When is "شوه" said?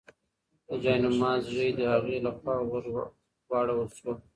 3.97-4.13